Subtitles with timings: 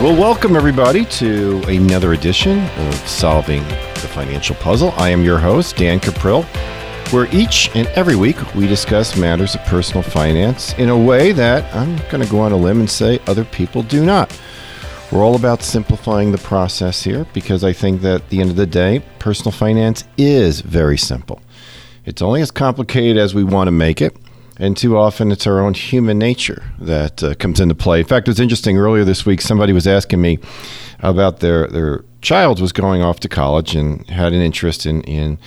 [0.00, 4.94] Well, welcome everybody to another edition of Solving the Financial Puzzle.
[4.96, 6.44] I am your host, Dan Cuprill,
[7.12, 11.70] where each and every week we discuss matters of personal finance in a way that
[11.76, 14.34] I'm going to go on a limb and say other people do not.
[15.12, 18.56] We're all about simplifying the process here because I think that at the end of
[18.56, 21.42] the day, personal finance is very simple.
[22.06, 24.16] It's only as complicated as we want to make it.
[24.60, 28.00] And too often it's our own human nature that uh, comes into play.
[28.00, 28.76] In fact, it was interesting.
[28.76, 30.38] Earlier this week, somebody was asking me
[30.98, 35.38] about their, their child was going off to college and had an interest in, in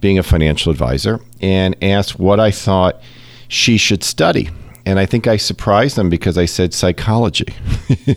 [0.00, 3.02] being a financial advisor and asked what I thought
[3.46, 4.48] she should study.
[4.86, 7.54] And I think I surprised them because I said psychology.
[8.06, 8.16] and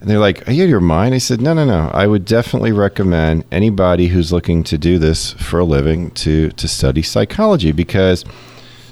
[0.00, 1.14] they're like, Are you out of your mind?
[1.14, 1.90] I said, No, no, no.
[1.92, 6.66] I would definitely recommend anybody who's looking to do this for a living to, to
[6.66, 8.24] study psychology because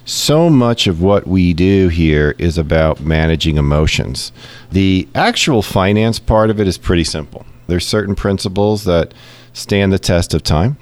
[0.06, 4.32] so much of what we do here is about managing emotions.
[4.70, 7.44] The actual finance part of it is pretty simple.
[7.66, 9.12] There's certain principles that
[9.52, 10.78] stand the test of time.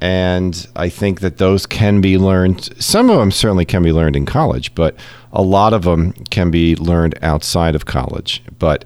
[0.00, 2.82] And I think that those can be learned.
[2.82, 4.96] Some of them certainly can be learned in college, but
[5.32, 8.42] a lot of them can be learned outside of college.
[8.58, 8.84] But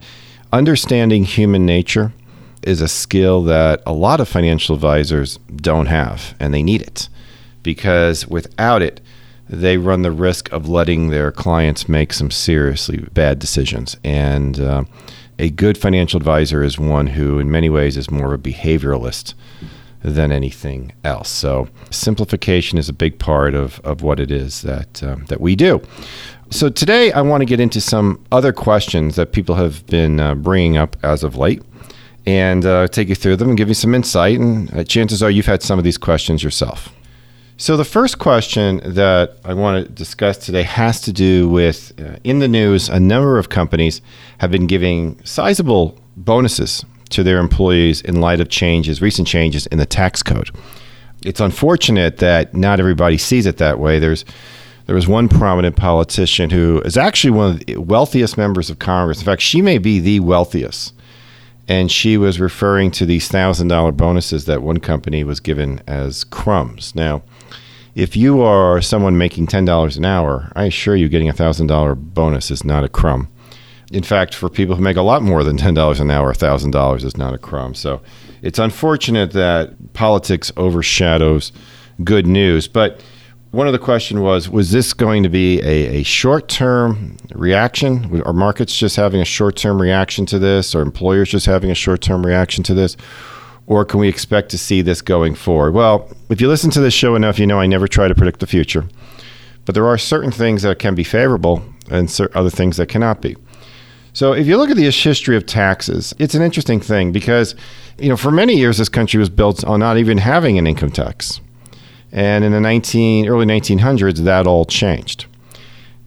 [0.52, 2.12] understanding human nature
[2.62, 7.08] is a skill that a lot of financial advisors don't have, and they need it
[7.62, 9.00] because without it,
[9.50, 13.96] they run the risk of letting their clients make some seriously bad decisions.
[14.04, 14.84] And uh,
[15.40, 19.34] a good financial advisor is one who, in many ways, is more of a behavioralist
[20.02, 21.28] than anything else.
[21.28, 25.56] So, simplification is a big part of, of what it is that, um, that we
[25.56, 25.82] do.
[26.50, 30.36] So, today I want to get into some other questions that people have been uh,
[30.36, 31.62] bringing up as of late
[32.24, 34.38] and uh, take you through them and give you some insight.
[34.38, 36.94] And uh, chances are you've had some of these questions yourself.
[37.60, 42.16] So, the first question that I want to discuss today has to do with uh,
[42.24, 44.00] in the news, a number of companies
[44.38, 49.76] have been giving sizable bonuses to their employees in light of changes, recent changes in
[49.76, 50.48] the tax code.
[51.22, 53.98] It's unfortunate that not everybody sees it that way.
[53.98, 54.24] There's
[54.86, 59.18] there was one prominent politician who is actually one of the wealthiest members of Congress.
[59.18, 60.94] In fact, she may be the wealthiest.
[61.68, 66.24] And she was referring to these thousand dollar bonuses that one company was given as
[66.24, 66.94] crumbs.
[66.94, 67.22] Now,
[67.94, 72.50] if you are someone making $10 an hour, I assure you getting a $1,000 bonus
[72.50, 73.28] is not a crumb.
[73.92, 77.16] In fact, for people who make a lot more than $10 an hour, $1,000 is
[77.16, 77.74] not a crumb.
[77.74, 78.00] So
[78.42, 81.50] it's unfortunate that politics overshadows
[82.04, 82.68] good news.
[82.68, 83.02] But
[83.50, 88.22] one of the question was, was this going to be a, a short-term reaction?
[88.22, 90.72] Are markets just having a short-term reaction to this?
[90.72, 92.96] Or employers just having a short-term reaction to this?
[93.70, 95.72] Or can we expect to see this going forward?
[95.72, 98.40] Well, if you listen to this show enough, you know I never try to predict
[98.40, 98.88] the future.
[99.64, 103.36] But there are certain things that can be favorable and other things that cannot be.
[104.12, 107.54] So if you look at the history of taxes, it's an interesting thing because,
[107.96, 110.90] you know, for many years this country was built on not even having an income
[110.90, 111.40] tax.
[112.10, 115.26] And in the 19 early 1900s that all changed.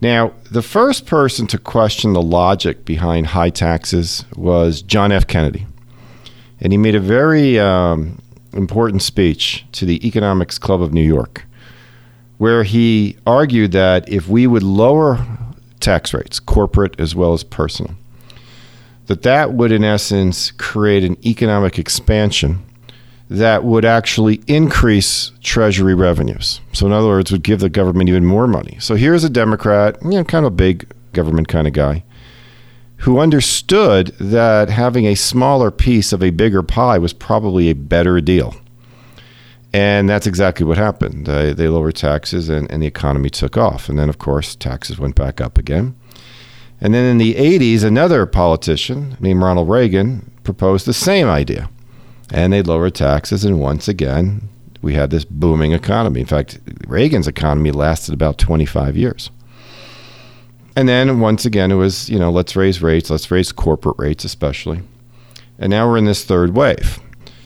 [0.02, 5.26] Now, the first person to question the logic behind high taxes was John F.
[5.26, 5.64] Kennedy
[6.64, 8.18] and he made a very um,
[8.54, 11.44] important speech to the Economics Club of New York,
[12.38, 15.24] where he argued that if we would lower
[15.80, 17.94] tax rates, corporate as well as personal,
[19.06, 22.64] that that would, in essence, create an economic expansion
[23.28, 26.60] that would actually increase Treasury revenues.
[26.72, 28.78] So, in other words, would give the government even more money.
[28.80, 32.04] So, here's a Democrat, you know, kind of a big government kind of guy,
[33.04, 38.18] who understood that having a smaller piece of a bigger pie was probably a better
[38.18, 38.56] deal.
[39.74, 41.28] And that's exactly what happened.
[41.28, 43.90] Uh, they lowered taxes and, and the economy took off.
[43.90, 45.94] And then, of course, taxes went back up again.
[46.80, 51.68] And then in the 80s, another politician named Ronald Reagan proposed the same idea.
[52.30, 53.44] And they lowered taxes.
[53.44, 54.48] And once again,
[54.80, 56.20] we had this booming economy.
[56.20, 59.30] In fact, Reagan's economy lasted about 25 years.
[60.76, 64.24] And then once again, it was, you know, let's raise rates, let's raise corporate rates,
[64.24, 64.82] especially.
[65.58, 66.98] And now we're in this third wave.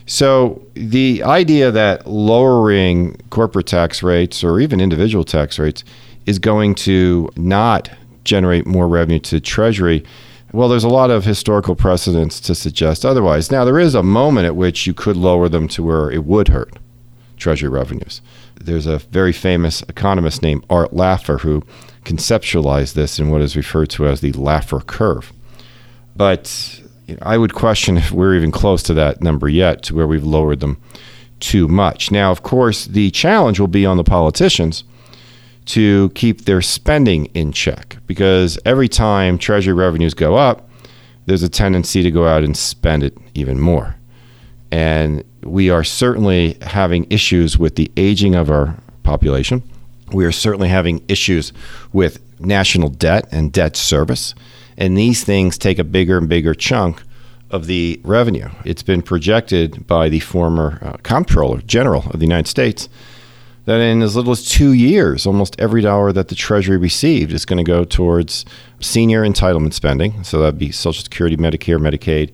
[0.06, 5.84] So the idea that lowering corporate tax rates or even individual tax rates
[6.24, 7.90] is going to not
[8.24, 10.04] generate more revenue to Treasury.
[10.52, 13.50] Well, there's a lot of historical precedents to suggest otherwise.
[13.50, 16.48] Now, there is a moment at which you could lower them to where it would
[16.48, 16.78] hurt
[17.36, 18.22] Treasury revenues.
[18.58, 21.62] There's a very famous economist named Art Laffer who
[22.08, 25.32] conceptualize this in what is referred to as the Laffer curve.
[26.16, 26.80] But
[27.22, 30.60] I would question if we're even close to that number yet, to where we've lowered
[30.60, 30.80] them
[31.38, 32.10] too much.
[32.10, 34.84] Now, of course, the challenge will be on the politicians
[35.66, 40.68] to keep their spending in check because every time Treasury revenues go up,
[41.26, 43.96] there's a tendency to go out and spend it even more.
[44.70, 49.62] And we are certainly having issues with the aging of our population.
[50.12, 51.52] We are certainly having issues
[51.92, 54.34] with national debt and debt service.
[54.76, 57.02] And these things take a bigger and bigger chunk
[57.50, 58.48] of the revenue.
[58.64, 62.88] It's been projected by the former uh, Comptroller General of the United States
[63.64, 67.44] that in as little as two years, almost every dollar that the Treasury received is
[67.44, 68.46] going to go towards
[68.80, 70.24] senior entitlement spending.
[70.24, 72.32] So that'd be Social Security, Medicare, Medicaid,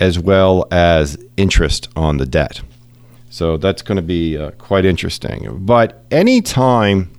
[0.00, 2.62] as well as interest on the debt.
[3.32, 5.64] So that's going to be uh, quite interesting.
[5.64, 7.10] But anytime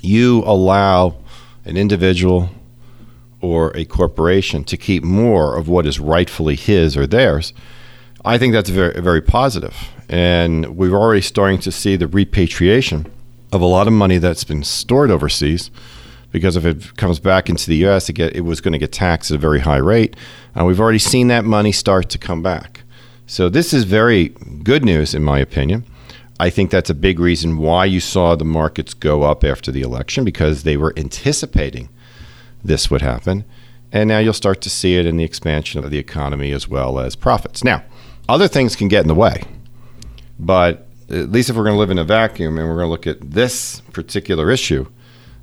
[0.00, 1.18] you allow
[1.66, 2.48] an individual
[3.42, 7.52] or a corporation to keep more of what is rightfully his or theirs,
[8.24, 9.76] I think that's very, very positive.
[10.08, 13.04] And we're already starting to see the repatriation
[13.52, 15.70] of a lot of money that's been stored overseas
[16.32, 18.90] because if it comes back into the U.S., it, get, it was going to get
[18.90, 20.16] taxed at a very high rate.
[20.54, 22.75] And we've already seen that money start to come back.
[23.26, 24.28] So this is very
[24.62, 25.84] good news, in my opinion.
[26.38, 29.82] I think that's a big reason why you saw the markets go up after the
[29.82, 31.88] election because they were anticipating
[32.62, 33.44] this would happen.
[33.90, 36.98] And now you'll start to see it in the expansion of the economy as well
[36.98, 37.64] as profits.
[37.64, 37.82] Now,
[38.28, 39.42] other things can get in the way,
[40.38, 42.90] but at least if we're going to live in a vacuum and we're going to
[42.90, 44.86] look at this particular issue,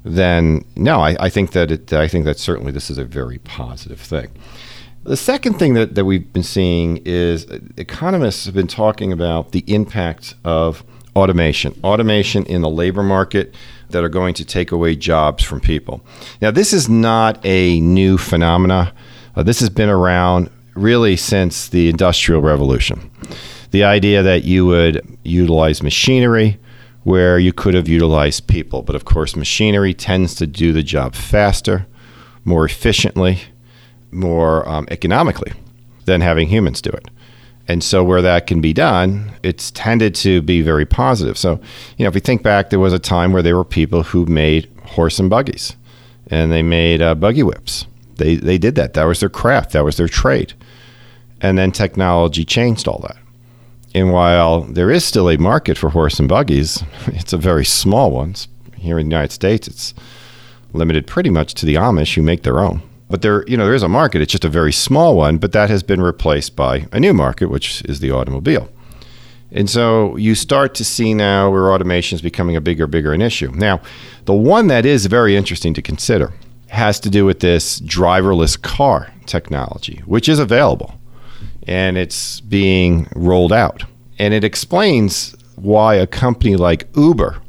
[0.04, 3.40] then no, I, I think that it, I think that certainly this is a very
[3.40, 4.30] positive thing.
[5.06, 7.46] The second thing that, that we've been seeing is
[7.76, 10.82] economists have been talking about the impact of
[11.14, 13.54] automation, automation in the labor market
[13.90, 16.06] that are going to take away jobs from people.
[16.42, 18.94] Now, this is not a new phenomena.
[19.36, 23.12] Uh, this has been around really since the Industrial Revolution.
[23.72, 26.60] The idea that you would utilize machinery
[27.04, 28.82] where you could have utilized people.
[28.84, 31.88] But of course, machinery tends to do the job faster,
[32.46, 33.42] more efficiently,
[34.14, 35.54] more um, economically
[36.06, 37.08] than having humans do it.
[37.68, 41.38] And so, where that can be done, it's tended to be very positive.
[41.38, 41.62] So,
[41.98, 44.26] you know, if we think back, there was a time where there were people who
[44.26, 45.76] made horse and buggies
[46.28, 47.86] and they made uh, buggy whips.
[48.18, 48.94] They, they did that.
[48.94, 50.54] That was their craft, that was their trade.
[51.42, 53.18] And then technology changed all that.
[53.96, 58.12] And while there is still a market for horse and buggies, it's a very small
[58.12, 58.36] one.
[58.76, 59.94] Here in the United States, it's
[60.74, 62.82] limited pretty much to the Amish who make their own.
[63.14, 64.24] But there, you know, there is a market.
[64.24, 67.46] It's just a very small one, but that has been replaced by a new market,
[67.46, 68.72] which is the automobile.
[69.52, 73.22] And so you start to see now where automation is becoming a bigger, bigger an
[73.22, 73.52] issue.
[73.52, 73.82] Now,
[74.26, 76.34] the one that is very interesting to consider
[76.70, 81.00] has to do with this driverless car technology, which is available
[81.68, 83.84] and it's being rolled out.
[84.18, 87.40] And it explains why a company like Uber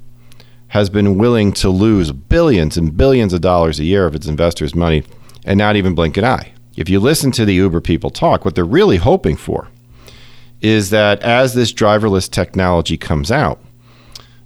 [0.68, 4.74] has been willing to lose billions and billions of dollars a year of its investors'
[4.74, 5.04] money
[5.44, 6.52] and not even blink an eye.
[6.76, 9.68] If you listen to the Uber people talk, what they're really hoping for
[10.60, 13.60] is that as this driverless technology comes out,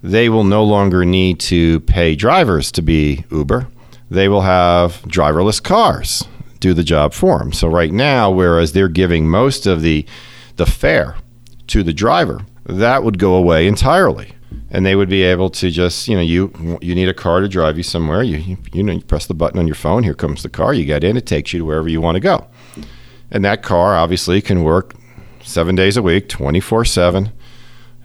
[0.03, 3.69] they will no longer need to pay drivers to be Uber.
[4.11, 6.25] They will have driverless cars
[6.61, 7.53] do the job for them.
[7.53, 10.05] So right now, whereas they're giving most of the
[10.57, 11.17] the fare
[11.69, 14.33] to the driver, that would go away entirely.
[14.71, 17.49] And they would be able to just, you know, you you need a car to
[17.49, 18.23] drive you somewhere.
[18.23, 20.03] You you, know, you press the button on your phone.
[20.03, 20.75] Here comes the car.
[20.75, 21.17] You get in.
[21.17, 22.47] It takes you to wherever you want to go.
[23.31, 24.95] And that car obviously can work
[25.43, 27.33] seven days a week, twenty four seven.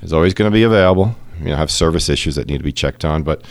[0.01, 1.15] Is always going to be available.
[1.39, 3.43] You know, have service issues that need to be checked on, but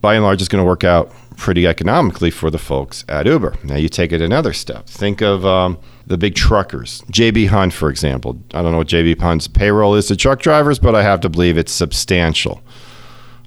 [0.00, 3.54] by and large, it's going to work out pretty economically for the folks at Uber.
[3.64, 4.86] Now you take it another step.
[4.86, 8.38] Think of um, the big truckers, JB Hunt, for example.
[8.52, 11.28] I don't know what JB Hunt's payroll is to truck drivers, but I have to
[11.28, 12.62] believe it's substantial.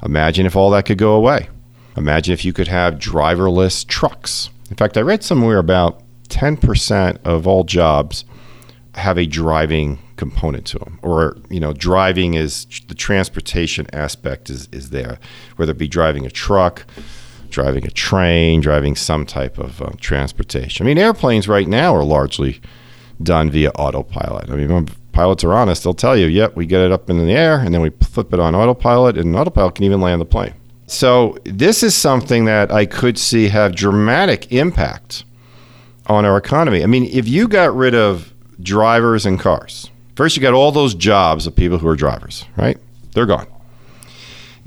[0.04, 1.50] Imagine if all that could go away.
[1.96, 4.50] Imagine if you could have driverless trucks.
[4.70, 8.26] In fact, I read somewhere about 10% of all jobs
[8.94, 14.68] have a driving component to them or you know driving is the transportation aspect is,
[14.72, 15.20] is there
[15.58, 16.84] whether it be driving a truck
[17.58, 20.86] driving a train, driving some type of uh, transportation.
[20.86, 22.62] I mean, airplanes right now are largely
[23.24, 24.52] done via autopilot.
[24.52, 27.18] I mean, when pilots are honest, they'll tell you, yep, we get it up in
[27.18, 30.26] the air and then we flip it on autopilot, and autopilot can even land the
[30.26, 30.54] plane.
[30.86, 35.26] So, this is something that I could see have dramatic impact
[36.06, 36.84] on our economy.
[36.84, 40.94] I mean, if you got rid of drivers and cars, first you got all those
[40.94, 42.78] jobs of people who are drivers, right?
[43.14, 43.48] They're gone.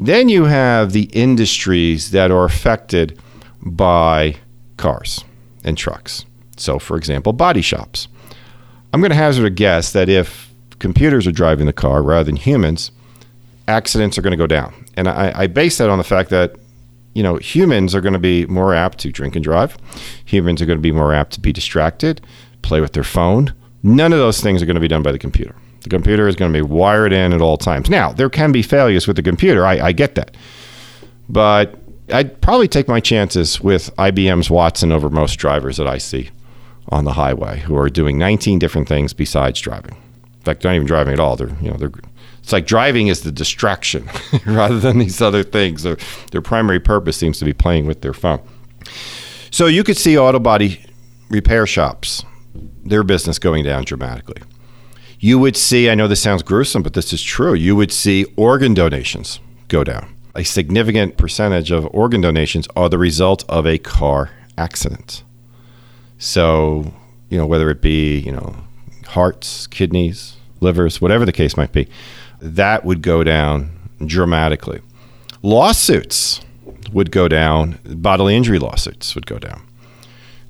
[0.03, 3.19] Then you have the industries that are affected
[3.61, 4.37] by
[4.79, 5.25] cars
[5.63, 6.25] and trucks.
[6.57, 8.09] So, for example, body shops.
[8.93, 12.37] I'm going to hazard a guess that if computers are driving the car rather than
[12.37, 12.91] humans,
[13.69, 14.87] accidents are going to go down.
[14.97, 16.57] And I, I base that on the fact that
[17.13, 19.77] you know, humans are going to be more apt to drink and drive.
[20.25, 22.21] Humans are going to be more apt to be distracted
[22.63, 23.55] play with their phone.
[23.83, 25.55] None of those things are going to be done by the computer.
[25.83, 27.89] The computer is going to be wired in at all times.
[27.89, 29.65] Now, there can be failures with the computer.
[29.65, 30.37] I, I get that.
[31.29, 31.77] But
[32.13, 36.31] I'd probably take my chances with IBM's Watson over most drivers that I see
[36.89, 39.95] on the highway who are doing 19 different things besides driving.
[39.95, 41.37] In fact, they're not even driving at all.
[41.37, 41.93] They're, you know, they're,
[42.43, 44.09] it's like driving is the distraction
[44.47, 45.83] rather than these other things.
[45.83, 45.99] Their,
[46.33, 48.41] their primary purpose seems to be playing with their phone.
[49.51, 50.85] So you could see auto body
[51.29, 52.25] repair shops,
[52.85, 54.43] their business going down dramatically.
[55.23, 57.53] You would see, I know this sounds gruesome, but this is true.
[57.53, 60.15] You would see organ donations go down.
[60.35, 65.23] A significant percentage of organ donations are the result of a car accident.
[66.17, 66.95] So,
[67.29, 68.57] you know, whether it be, you know,
[69.09, 71.87] hearts, kidneys, livers, whatever the case might be,
[72.41, 74.81] that would go down dramatically.
[75.43, 76.41] Lawsuits
[76.95, 79.63] would go down, bodily injury lawsuits would go down.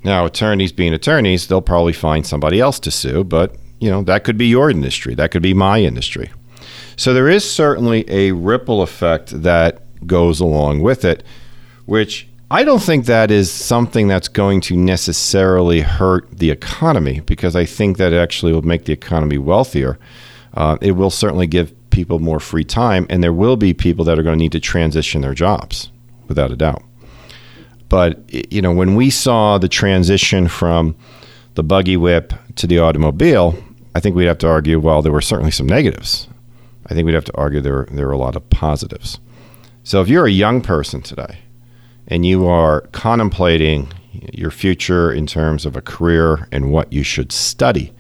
[0.05, 4.25] Now, attorneys being attorneys, they'll probably find somebody else to sue, but you know, that
[4.25, 6.31] could be your industry, that could be my industry.
[6.97, 11.25] So there is certainly a ripple effect that goes along with it,
[11.87, 17.57] which I don't think that is something that's going to necessarily hurt the economy because
[17.57, 19.99] I think that actually will make the economy wealthier.
[20.55, 24.19] Uh, it will certainly give people more free time, and there will be people that
[24.19, 25.91] are going to need to transition their jobs,
[26.29, 26.83] without a doubt.
[27.89, 28.19] But
[28.53, 30.97] you know, when we saw the transition from
[31.55, 33.57] the buggy whip to the automobile,
[33.95, 34.79] I think we'd have to argue.
[34.79, 36.29] Well, there were certainly some negatives.
[36.87, 39.21] I think we'd have to argue there there are a lot of positives.
[39.83, 41.39] So if you're a young person today
[42.07, 43.89] and you are contemplating
[44.33, 47.93] your future in terms of a career and what you should study,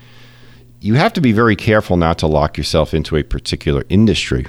[0.81, 4.47] you have to be very careful not to lock yourself into a particular industry,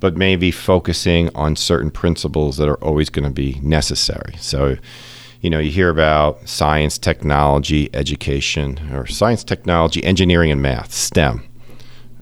[0.00, 4.34] but maybe focusing on certain principles that are always going to be necessary.
[4.38, 4.76] So,
[5.40, 11.44] you know, you hear about science, technology, education, or science, technology, engineering, and math, STEM.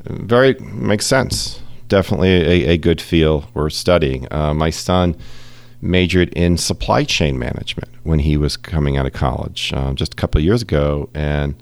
[0.04, 1.60] Very makes sense.
[1.88, 4.26] Definitely a, a good field worth studying.
[4.30, 5.16] Uh, my son
[5.80, 10.16] majored in supply chain management when he was coming out of college uh, just a
[10.16, 11.54] couple of years ago, and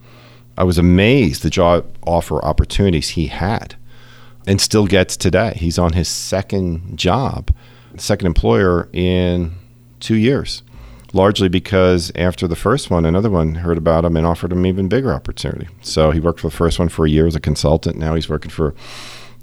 [0.57, 3.77] I was amazed the job offer opportunities he had,
[4.47, 5.55] and still gets today.
[5.57, 7.51] He's on his second job,
[7.97, 9.55] second employer in
[10.01, 10.63] two years,
[11.15, 14.89] largely because after the first one, another one heard about him and offered him even
[14.89, 15.69] bigger opportunity.
[15.83, 17.97] So he worked for the first one for a year as a consultant.
[17.97, 18.75] Now he's working for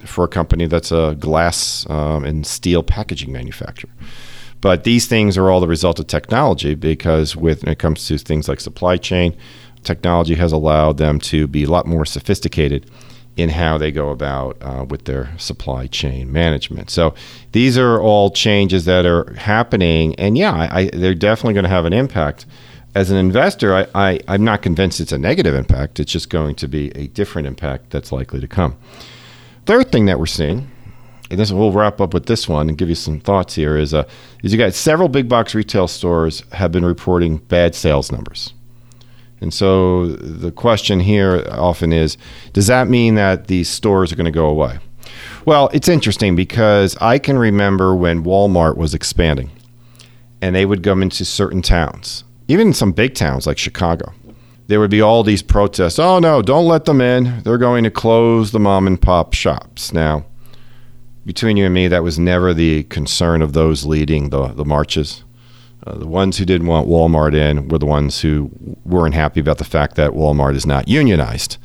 [0.05, 3.91] for a company that's a glass um, and steel packaging manufacturer.
[4.59, 8.17] But these things are all the result of technology because with, when it comes to
[8.17, 9.35] things like supply chain,
[9.83, 12.89] technology has allowed them to be a lot more sophisticated
[13.37, 16.89] in how they go about uh, with their supply chain management.
[16.89, 17.13] So
[17.53, 21.85] these are all changes that are happening, and yeah, I, they're definitely going to have
[21.85, 22.45] an impact.
[22.93, 25.99] As an investor, I, I, I'm not convinced it's a negative impact.
[25.99, 28.77] It's just going to be a different impact that's likely to come.
[29.65, 30.69] Third thing that we're seeing
[31.31, 33.93] and this we'll wrap up with this one and give you some thoughts here is
[33.93, 34.03] uh,
[34.43, 38.53] is you got several big box retail stores have been reporting bad sales numbers.
[39.41, 42.17] And so the question here often is
[42.53, 44.79] does that mean that these stores are going to go away?
[45.45, 49.49] Well, it's interesting because I can remember when Walmart was expanding
[50.41, 54.13] and they would come into certain towns, even some big towns like Chicago.
[54.67, 55.99] There would be all these protests.
[55.99, 57.41] Oh, no, don't let them in.
[57.43, 59.91] They're going to close the mom and pop shops.
[59.91, 60.25] Now,
[61.25, 65.23] between you and me, that was never the concern of those leading the, the marches.
[65.85, 68.51] Uh, the ones who didn't want Walmart in were the ones who
[68.85, 71.57] weren't happy about the fact that Walmart is not unionized,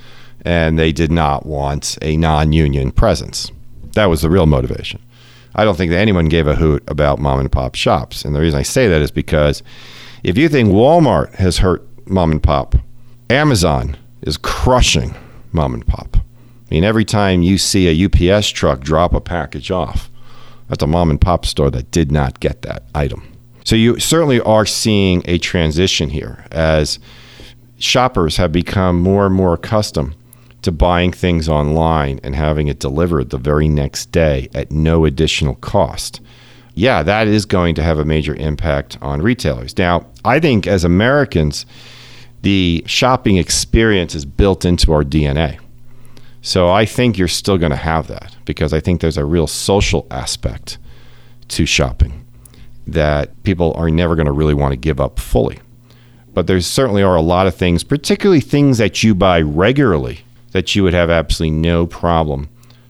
[0.43, 3.51] and they did not want a non union presence.
[3.93, 5.03] That was the real motivation.
[5.55, 8.25] I don't think that anyone gave a hoot about mom and pop shops.
[8.25, 9.63] And the reason I say that is because
[10.23, 12.75] if you think Walmart has hurt mom and pop,
[13.31, 15.15] Amazon is crushing
[15.53, 16.17] mom and pop.
[16.17, 20.11] I mean, every time you see a UPS truck drop a package off,
[20.69, 23.36] that's a mom and pop store that did not get that item.
[23.67, 27.01] So you certainly are seeing a transition here as
[27.79, 30.15] shoppers have become more and more accustomed
[30.63, 35.57] to buying things online and having it delivered the very next day at no additional
[35.57, 36.21] cost.
[36.75, 39.77] Yeah, that is going to have a major impact on retailers.
[39.77, 41.67] Now, I think as Americans,
[42.43, 45.59] the shopping experience is built into our DNA.
[46.41, 49.49] So I think you're still going to have that because I think there's a real
[49.49, 50.79] social aspect
[51.49, 52.26] to shopping
[52.87, 55.59] that people are never going to really want to give up fully.
[56.33, 60.21] But there certainly are a lot of things, particularly things that you buy regularly,
[60.53, 62.49] that you would have absolutely no problem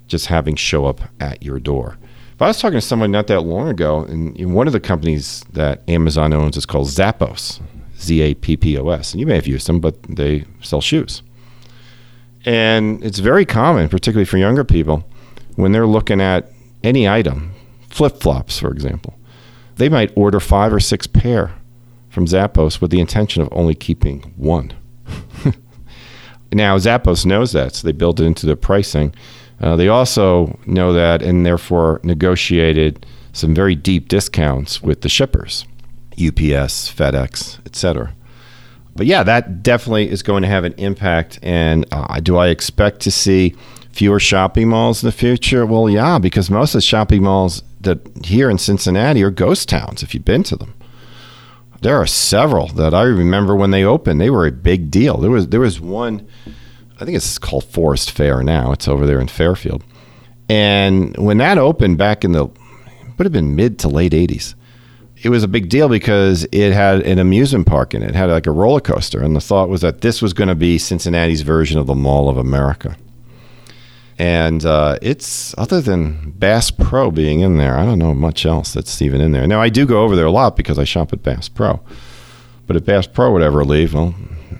[0.08, 1.96] just having show up at your door.
[2.38, 5.44] But I was talking to someone not that long ago, and one of the companies
[5.52, 7.60] that Amazon owns is called Zappos,
[7.98, 9.12] Z A P P O S.
[9.12, 11.22] And you may have used them, but they sell shoes.
[12.44, 15.08] And it's very common, particularly for younger people,
[15.56, 16.52] when they're looking at
[16.84, 17.52] any item,
[17.88, 19.18] flip flops, for example,
[19.76, 21.52] they might order five or six pair
[22.08, 24.72] from Zappos with the intention of only keeping one.
[26.52, 29.14] now, Zappos knows that, so they build it into their pricing.
[29.60, 35.66] Uh, they also know that and therefore negotiated some very deep discounts with the shippers,
[36.12, 38.14] UPS, FedEx, etc.
[38.94, 41.38] But yeah, that definitely is going to have an impact.
[41.42, 43.54] And uh, do I expect to see
[43.92, 45.66] fewer shopping malls in the future?
[45.66, 50.02] Well, yeah, because most of the shopping malls that here in Cincinnati are ghost towns.
[50.02, 50.74] If you've been to them,
[51.80, 54.20] there are several that I remember when they opened.
[54.20, 55.16] They were a big deal.
[55.16, 56.26] There was there was one.
[57.00, 58.72] I think it's called Forest Fair now.
[58.72, 59.82] It's over there in Fairfield.
[60.48, 62.48] And when that opened back in the
[63.16, 64.54] would have been mid to late 80s.
[65.22, 68.10] It was a big deal because it had an amusement park in it.
[68.10, 69.22] It had like a roller coaster.
[69.22, 72.28] And the thought was that this was going to be Cincinnati's version of the Mall
[72.28, 72.96] of America.
[74.18, 78.72] And uh, it's, other than Bass Pro being in there, I don't know much else
[78.72, 79.46] that's even in there.
[79.46, 81.80] Now, I do go over there a lot because I shop at Bass Pro.
[82.66, 84.14] But if Bass Pro would ever leave, well,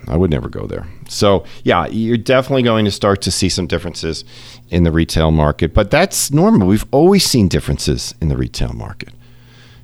[0.07, 0.87] I would never go there.
[1.09, 4.25] So, yeah, you're definitely going to start to see some differences
[4.69, 6.69] in the retail market, but that's normal.
[6.69, 9.11] We've always seen differences in the retail market.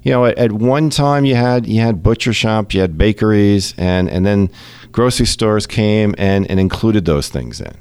[0.02, 3.72] You know, at, at one time you had you had butcher shops, you had bakeries,
[3.78, 4.50] and and then
[4.90, 7.76] grocery stores came and, and included those things in.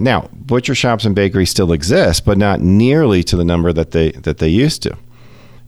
[0.00, 4.12] Now, butcher shops and bakeries still exist, but not nearly to the number that they
[4.12, 4.96] that they used to.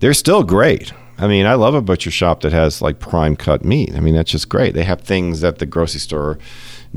[0.01, 0.93] They're still great.
[1.19, 3.95] I mean, I love a butcher shop that has like prime cut meat.
[3.95, 4.75] I mean, that's just great.
[4.75, 6.39] They have things that the grocery store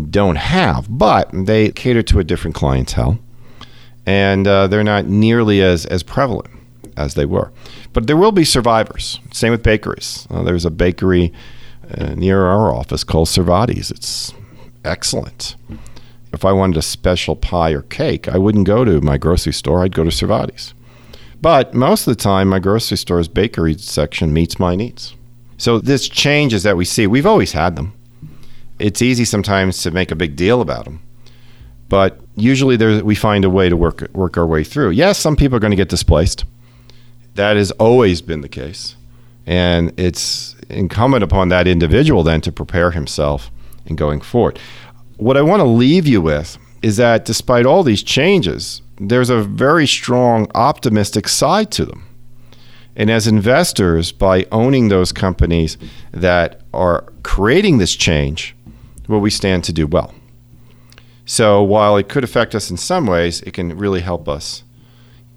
[0.10, 3.20] don't have, but they cater to a different clientele
[4.06, 6.50] and uh, they're not nearly as, as prevalent
[6.96, 7.52] as they were.
[7.94, 9.20] But there will be survivors.
[9.32, 10.28] Same with bakeries.
[10.30, 11.34] Uh, there's a bakery
[11.98, 13.92] uh, near our office called Servatii's.
[13.92, 14.34] It's
[14.84, 15.56] excellent.
[16.36, 19.84] If I wanted a special pie or cake, I wouldn't go to my grocery store.
[19.84, 20.76] I'd go to Servatii's.
[21.42, 25.16] But most of the time, my grocery store's bakery section meets my needs.
[25.58, 27.08] So this changes that we see.
[27.08, 27.94] We've always had them.
[28.78, 31.02] It's easy sometimes to make a big deal about them
[31.90, 34.92] but usually we find a way to work work our way through.
[34.92, 36.46] Yes, some people are going to get displaced.
[37.36, 38.96] That has always been the case,
[39.46, 43.52] and it's incumbent upon that individual then to prepare himself
[43.86, 44.60] in going forward.
[45.18, 49.42] What I want to leave you with is that despite all these changes, there's a
[49.42, 52.06] very strong optimistic side to them.
[52.96, 55.78] And as investors, by owning those companies
[56.12, 58.56] that are creating this change,
[59.08, 60.14] well, we stand to do well.
[61.26, 64.64] So while it could affect us in some ways, it can really help us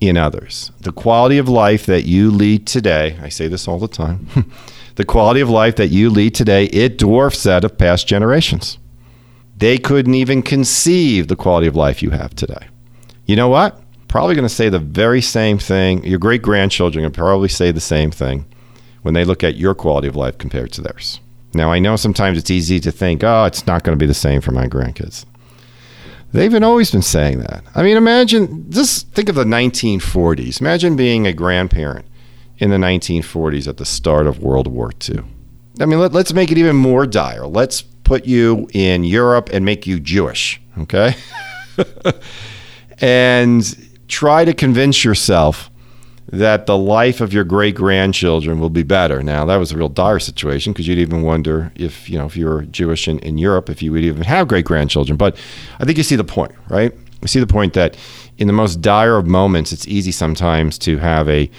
[0.01, 0.71] in others.
[0.81, 4.29] The quality of life that you lead today, I say this all the time,
[4.97, 8.79] the quality of life that you lead today, it dwarfs that of past generations.
[9.59, 12.69] They couldn't even conceive the quality of life you have today.
[13.27, 13.81] You know what?
[14.07, 16.05] Probably going to say the very same thing.
[16.05, 18.47] Your great grandchildren will probably say the same thing
[19.03, 21.21] when they look at your quality of life compared to theirs.
[21.55, 24.15] Now, I know sometimes it's easy to think, oh, it's not going to be the
[24.15, 25.25] same for my grandkids.
[26.33, 27.65] They've been always been saying that.
[27.75, 30.61] I mean, imagine just think of the 1940s.
[30.61, 32.07] Imagine being a grandparent
[32.59, 35.25] in the 1940s at the start of World War II.
[35.81, 37.47] I mean, let, us make it even more dire.
[37.47, 41.15] Let's put you in Europe and make you Jewish, okay?
[43.03, 45.71] and try to convince yourself
[46.33, 49.23] that the life of your great grandchildren will be better.
[49.23, 52.35] Now, that was a real dire situation because you'd even wonder if, you know, if
[52.35, 55.19] you were Jewish in, in Europe, if you would even have great grandchildren.
[55.19, 55.37] But
[55.79, 56.95] I think you see the point, right?
[57.21, 57.95] You see the point that
[58.39, 61.51] in the most dire of moments, it's easy sometimes to have a,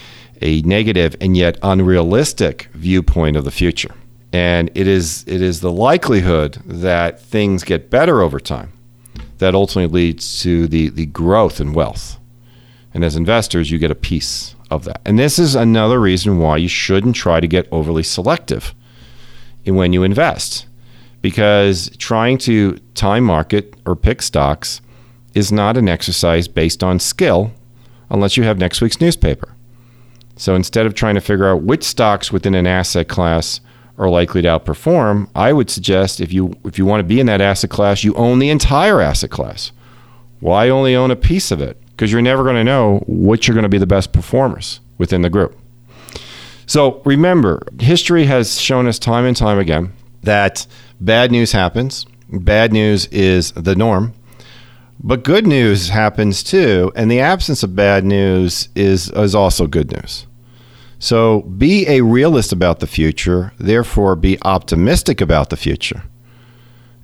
[0.42, 3.94] a negative and yet unrealistic viewpoint of the future.
[4.32, 8.74] And it is, it is the likelihood that things get better over time
[9.40, 12.20] that ultimately leads to the, the growth in wealth.
[12.94, 15.02] And as investors, you get a piece of that.
[15.06, 18.76] And this is another reason why you shouldn't try to get overly selective
[19.66, 20.68] in when you invest.
[21.22, 24.82] Because trying to time market or pick stocks
[25.34, 27.52] is not an exercise based on skill
[28.10, 29.56] unless you have next week's newspaper.
[30.36, 33.60] So instead of trying to figure out which stocks within an asset class
[34.00, 37.28] are likely to outperform, I would suggest if you if you want to be in
[37.28, 39.72] that asset class, you own the entire asset class.
[40.40, 41.80] Why only own a piece of it?
[42.00, 45.22] because you're never going to know which are going to be the best performers within
[45.22, 45.54] the group.
[46.66, 49.92] So remember, history has shown us time and time again
[50.24, 50.66] that
[51.02, 52.06] bad news happens.
[52.30, 54.14] Bad news is the norm.
[55.04, 59.92] But good news happens too, and the absence of bad news is, is also good
[59.92, 60.26] news.
[61.00, 66.04] So be a realist about the future, therefore, be optimistic about the future.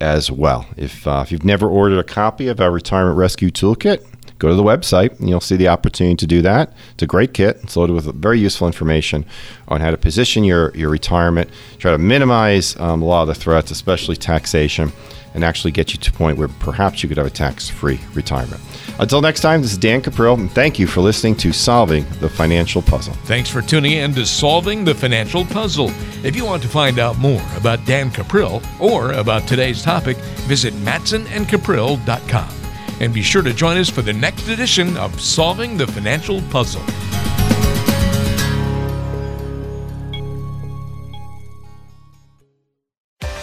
[0.00, 0.66] as well.
[0.76, 4.04] If, uh, if you've never ordered a copy of our Retirement Rescue Toolkit,
[4.38, 6.72] go to the website and you'll see the opportunity to do that.
[6.94, 7.58] It's a great kit.
[7.62, 9.24] It's loaded with very useful information
[9.68, 13.34] on how to position your, your retirement, try to minimize um, a lot of the
[13.34, 14.92] threats, especially taxation,
[15.34, 18.00] and actually get you to a point where perhaps you could have a tax free
[18.14, 18.60] retirement.
[18.98, 22.30] Until next time, this is Dan Cuprill, and thank you for listening to Solving the
[22.30, 23.12] Financial Puzzle.
[23.24, 25.90] Thanks for tuning in to Solving the Financial Puzzle.
[26.24, 30.16] If you want to find out more about Dan Cuprill or about today's topic,
[30.48, 32.65] visit matsonandcuprill.com.
[33.00, 36.82] And be sure to join us for the next edition of Solving the Financial Puzzle.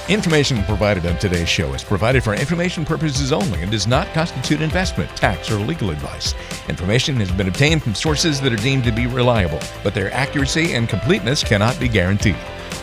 [0.09, 4.61] Information provided on today's show is provided for information purposes only and does not constitute
[4.61, 6.33] investment, tax, or legal advice.
[6.67, 10.73] Information has been obtained from sources that are deemed to be reliable, but their accuracy
[10.73, 12.35] and completeness cannot be guaranteed.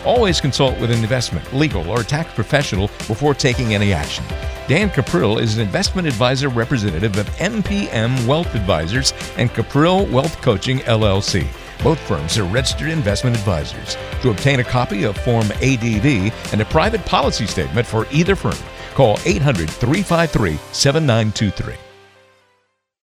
[0.03, 4.25] Always consult with an investment, legal, or tax professional before taking any action.
[4.71, 10.79] Dan Cuprill is an investment advisor representative of MPM Wealth Advisors and Cuprill Wealth Coaching
[10.79, 11.45] LLC.
[11.83, 13.97] Both firms are registered investment advisors.
[14.21, 18.55] To obtain a copy of Form ADV and a private policy statement for either firm,
[18.93, 21.90] call 800 353 7923.